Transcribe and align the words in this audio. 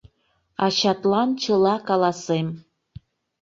Ачатлан 0.65 1.29
чыла 1.41 1.75
каласем! 1.87 2.47